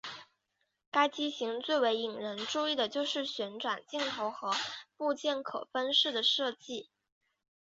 [0.89, 4.51] 该机型最为引人注意的就是旋转镜头和
[4.97, 6.89] 部件可分式的设计。